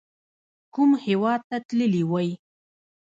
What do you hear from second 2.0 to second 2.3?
وئ؟